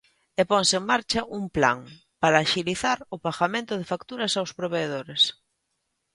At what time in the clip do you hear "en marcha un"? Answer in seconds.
0.79-1.43